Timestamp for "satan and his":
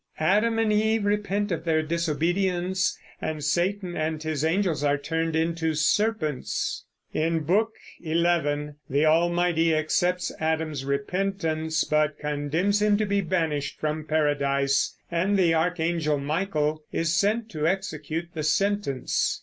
3.43-4.43